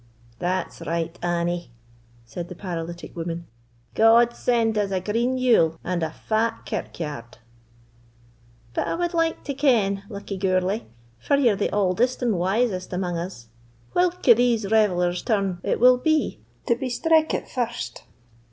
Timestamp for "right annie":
0.81-1.69